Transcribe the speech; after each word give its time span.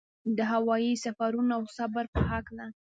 د 0.37 0.39
هوايي 0.51 0.93
سفرونو 1.03 1.51
او 1.57 1.63
صبر 1.77 2.05
په 2.13 2.21
هکله. 2.31 2.65